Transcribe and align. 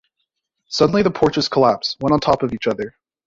Suddenly 0.67 1.03
the 1.03 1.11
porches 1.11 1.47
collapse, 1.47 1.95
one 1.99 2.11
on 2.11 2.19
top 2.19 2.41
of 2.41 2.53
each 2.53 2.65
other. 2.65 2.95